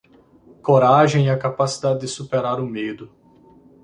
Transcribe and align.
Coragem 0.63 1.27
é 1.27 1.31
a 1.31 1.37
capacidade 1.37 1.99
de 1.99 2.07
superar 2.07 2.59
o 2.59 2.65
medo. 2.65 3.07